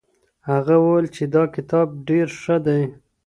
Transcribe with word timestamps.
هغه 0.49 0.75
وویل 0.83 1.07
چي 1.15 1.23
دا 1.35 1.43
کتاب 1.55 1.87
ډېر 2.07 2.27
ښه 2.41 2.57
دی. 2.65 2.81